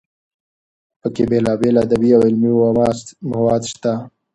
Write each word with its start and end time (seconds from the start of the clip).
پکې 0.99 1.23
بېلابېل 1.29 1.75
ادبي 1.85 2.09
او 2.15 2.21
علمي 2.27 2.51
مواد 3.33 3.63
شته. 3.71 3.93